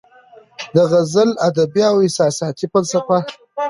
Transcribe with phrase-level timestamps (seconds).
[0.75, 3.17] د غزل ادبي او احساساتي فلسفه